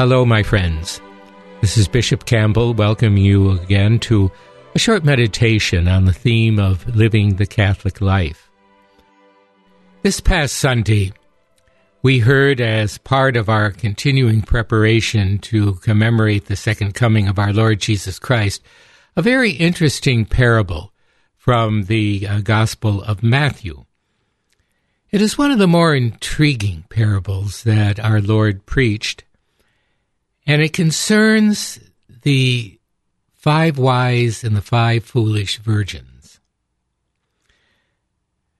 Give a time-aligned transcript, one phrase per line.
[0.00, 0.98] Hello, my friends.
[1.60, 2.72] This is Bishop Campbell.
[2.72, 4.32] Welcome you again to
[4.74, 8.50] a short meditation on the theme of living the Catholic life.
[10.00, 11.12] This past Sunday,
[12.02, 17.52] we heard as part of our continuing preparation to commemorate the second coming of our
[17.52, 18.62] Lord Jesus Christ
[19.16, 20.94] a very interesting parable
[21.36, 23.84] from the uh, Gospel of Matthew.
[25.10, 29.24] It is one of the more intriguing parables that our Lord preached,
[30.50, 31.78] and it concerns
[32.22, 32.76] the
[33.34, 36.40] five wise and the five foolish virgins.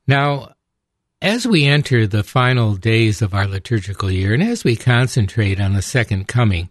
[0.06, 0.54] Now,
[1.20, 5.72] as we enter the final days of our liturgical year, and as we concentrate on
[5.72, 6.68] the second coming,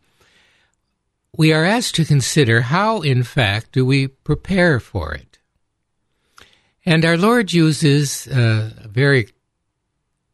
[1.36, 5.38] we are asked to consider how, in fact, do we prepare for it.
[6.86, 9.28] And our Lord uses uh, a very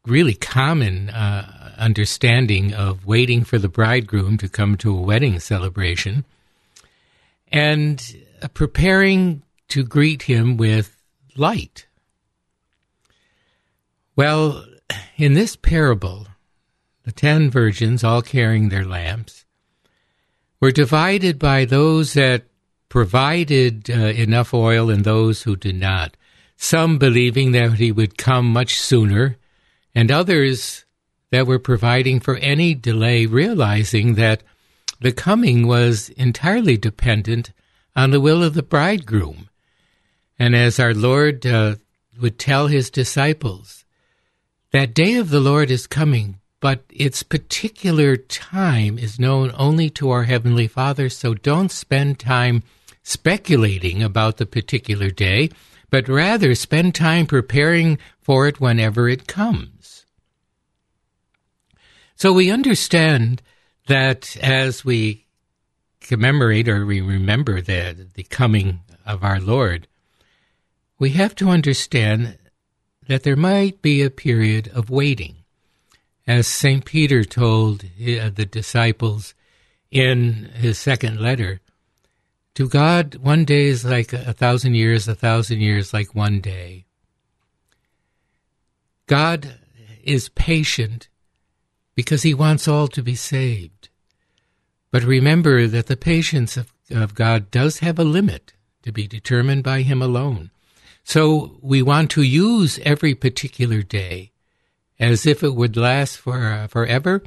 [0.06, 6.24] really common uh, understanding of waiting for the bridegroom to come to a wedding celebration
[7.52, 10.96] and uh, preparing to greet him with
[11.36, 11.86] light.
[14.14, 14.64] Well,
[15.16, 16.26] in this parable,
[17.04, 19.44] the ten virgins, all carrying their lamps,
[20.60, 22.44] were divided by those that
[22.88, 26.16] provided uh, enough oil and those who did not.
[26.56, 29.36] Some believing that he would come much sooner
[29.94, 30.85] and others
[31.30, 34.42] that were providing for any delay, realizing that
[35.00, 37.52] the coming was entirely dependent
[37.94, 39.48] on the will of the bridegroom.
[40.38, 41.76] And as our Lord uh,
[42.20, 43.84] would tell his disciples,
[44.72, 50.10] that day of the Lord is coming, but its particular time is known only to
[50.10, 52.62] our Heavenly Father, so don't spend time
[53.02, 55.50] speculating about the particular day,
[55.90, 60.05] but rather spend time preparing for it whenever it comes.
[62.16, 63.42] So we understand
[63.88, 65.26] that as we
[66.00, 69.86] commemorate or we remember the, the coming of our Lord,
[70.98, 72.38] we have to understand
[73.06, 75.36] that there might be a period of waiting.
[76.26, 76.84] As St.
[76.86, 79.34] Peter told uh, the disciples
[79.90, 81.60] in his second letter,
[82.54, 86.86] to God, one day is like a thousand years, a thousand years like one day.
[89.06, 89.58] God
[90.02, 91.08] is patient
[91.96, 93.88] because he wants all to be saved.
[94.92, 98.52] But remember that the patience of, of God does have a limit
[98.82, 100.50] to be determined by him alone.
[101.02, 104.30] So we want to use every particular day
[104.98, 107.22] as if it would last for uh, forever,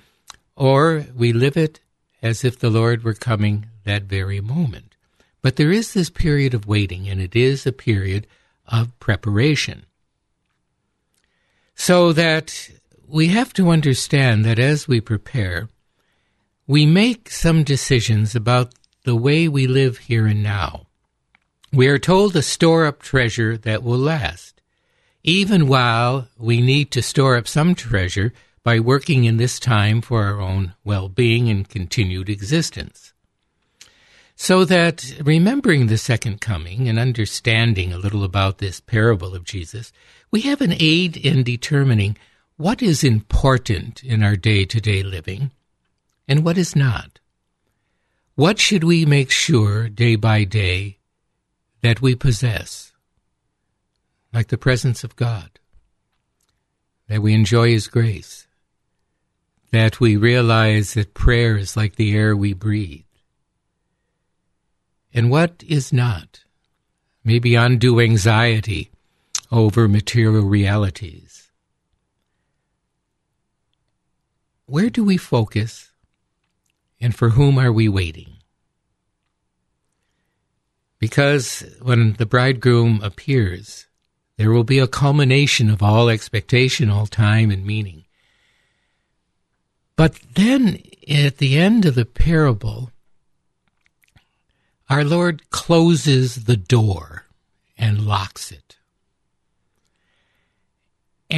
[0.55, 1.79] or we live it
[2.21, 4.95] as if the Lord were coming that very moment.
[5.41, 8.27] But there is this period of waiting, and it is a period
[8.67, 9.85] of preparation.
[11.75, 12.69] So that
[13.09, 15.69] we have to understand that as we prepare,
[16.67, 20.85] we make some decisions about the way we live here and now.
[21.73, 24.61] We are told to store up treasure that will last,
[25.23, 28.33] even while we need to store up some treasure
[28.63, 33.13] by working in this time for our own well being and continued existence.
[34.35, 39.91] So that remembering the second coming and understanding a little about this parable of Jesus,
[40.31, 42.17] we have an aid in determining
[42.59, 45.49] what is important in our day to day living
[46.27, 47.17] and what is not?
[48.35, 50.97] What should we make sure day by day
[51.81, 52.91] that we possess?
[54.33, 55.51] Like the presence of God,
[57.07, 58.45] that we enjoy His grace,
[59.71, 63.05] that we realize that prayer is like the air we breathe.
[65.13, 66.43] And what is not?
[67.23, 68.91] Maybe undue anxiety
[69.49, 71.48] over material realities
[74.69, 75.91] where do we focus
[77.01, 78.37] and for whom are we waiting?
[80.99, 83.87] Because when the bridegroom appears,
[84.37, 88.05] there will be a culmination of all expectation, all time, and meaning.
[89.95, 92.91] But then at the end of the parable,
[94.89, 97.25] our Lord closes the door
[97.77, 98.78] and locks it.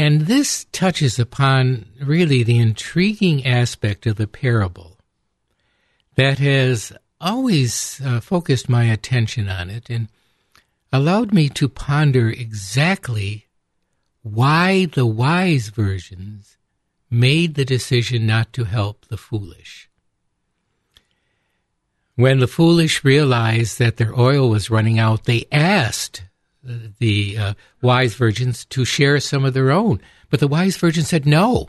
[0.01, 4.97] And this touches upon really the intriguing aspect of the parable
[6.15, 10.07] that has always uh, focused my attention on it and
[10.91, 13.45] allowed me to ponder exactly
[14.23, 16.57] why the wise virgins
[17.11, 19.87] made the decision not to help the foolish.
[22.15, 26.23] When the foolish realized that their oil was running out, they asked
[26.63, 30.01] the uh, wise virgins to share some of their own.
[30.29, 31.67] But the wise virgin said, no,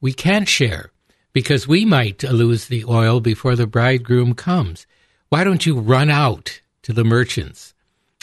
[0.00, 0.90] we can't share
[1.32, 4.86] because we might lose the oil before the bridegroom comes.
[5.28, 7.74] Why don't you run out to the merchants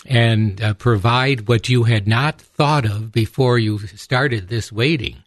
[0.05, 5.23] and uh, provide what you had not thought of before you started this waiting?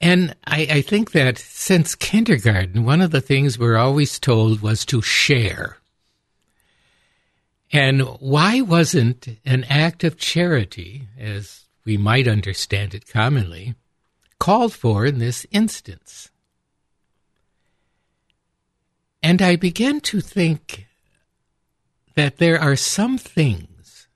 [0.00, 4.84] And I, I think that since kindergarten, one of the things we're always told was
[4.86, 5.78] to share.
[7.72, 13.74] And why wasn't an act of charity, as we might understand it commonly,
[14.38, 16.30] called for in this instance?
[19.22, 20.86] And I began to think
[22.14, 24.08] that there are some things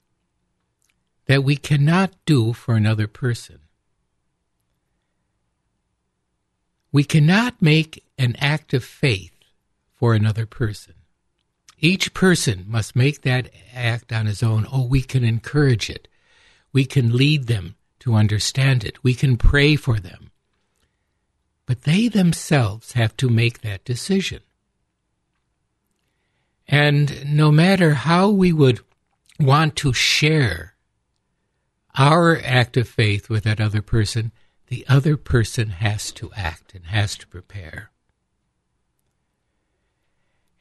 [1.25, 3.61] that we cannot do for another person.
[6.93, 9.33] We cannot make an act of faith
[9.95, 10.95] for another person.
[11.79, 14.67] Each person must make that act on his own.
[14.73, 16.09] Oh, we can encourage it.
[16.73, 19.03] We can lead them to understand it.
[19.03, 20.31] We can pray for them.
[21.67, 24.41] But they themselves have to make that decision.
[26.69, 28.81] And no matter how we would
[29.39, 30.75] want to share
[31.97, 34.33] our act of faith with that other person,
[34.69, 37.91] the other person has to act and has to prepare.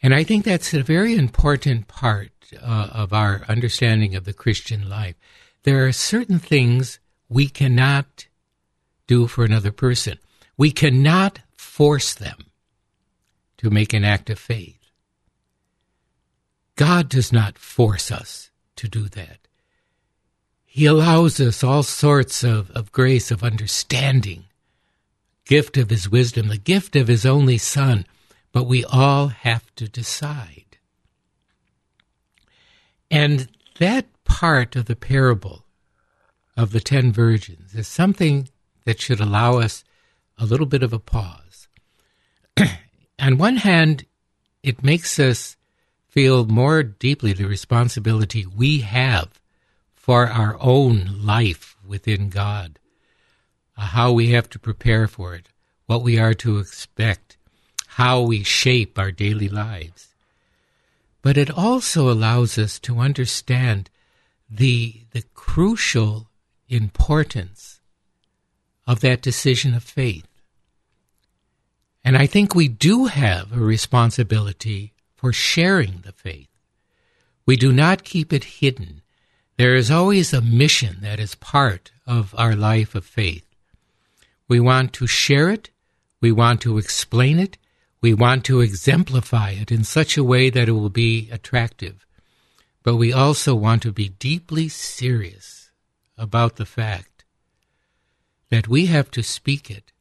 [0.05, 2.29] And I think that's a very important part
[2.61, 5.15] uh, of our understanding of the Christian life.
[5.63, 8.27] There are certain things we cannot
[9.07, 10.19] do for another person.
[10.57, 12.37] We cannot force them
[13.57, 14.77] to make an act of faith.
[16.75, 19.39] God does not force us to do that.
[20.65, 24.43] He allows us all sorts of, of grace, of understanding,
[25.45, 28.05] gift of His wisdom, the gift of His only Son,
[28.55, 30.77] but we all have to decide.
[33.11, 33.49] And
[33.79, 35.65] that part of the parable
[36.55, 38.47] of the ten virgins is something
[38.85, 39.83] that should allow us
[40.37, 41.67] a little bit of a pause.
[43.19, 44.05] On one hand,
[44.63, 45.57] it makes us
[46.07, 49.37] feel more deeply the responsibility we have
[49.93, 52.79] for our own life within God,
[53.77, 55.49] uh, how we have to prepare for it,
[55.87, 57.35] what we are to expect,
[57.95, 60.09] how we shape our daily lives.
[61.21, 63.89] But it also allows us to understand
[64.49, 66.27] the, the crucial
[66.67, 67.79] importance
[68.85, 70.27] of that decision of faith.
[72.03, 76.49] And I think we do have a responsibility for sharing the faith.
[77.45, 79.01] We do not keep it hidden
[79.57, 83.45] there is always a mission that is part of our life of faith.
[84.49, 85.69] We want to share it,
[86.19, 87.57] we want to explain it,
[88.05, 92.05] we want to exemplify it in such a way that it will be attractive.
[92.83, 95.71] But we also want to be deeply serious
[96.15, 97.25] about the fact
[98.51, 99.91] that we have to speak it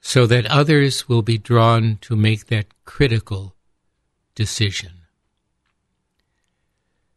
[0.00, 3.56] so that others will be drawn to make that critical
[4.36, 4.92] decision.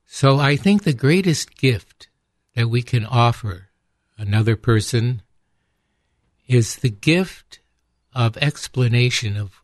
[0.08, 2.08] So I think the greatest gift
[2.56, 3.70] that we can offer
[4.18, 5.22] another person
[6.48, 7.60] is the gift
[8.16, 9.61] of explanation of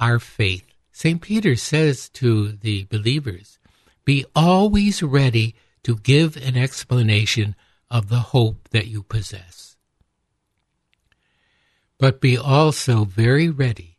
[0.00, 0.64] our faith.
[0.92, 1.20] St.
[1.20, 3.58] Peter says to the believers,
[4.04, 7.54] be always ready to give an explanation
[7.90, 9.76] of the hope that you possess.
[11.98, 13.98] But be also very ready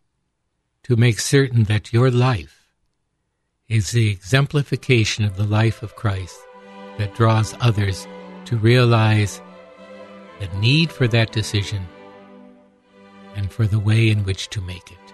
[0.83, 2.69] to make certain that your life
[3.67, 6.37] is the exemplification of the life of Christ
[6.97, 8.07] that draws others
[8.45, 9.41] to realize
[10.39, 11.87] the need for that decision
[13.35, 15.04] and for the way in which to make it.